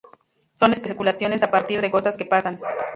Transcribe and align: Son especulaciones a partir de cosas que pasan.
Son 0.53 0.73
especulaciones 0.73 1.43
a 1.43 1.51
partir 1.51 1.79
de 1.79 1.91
cosas 1.91 2.17
que 2.17 2.25
pasan. 2.25 2.59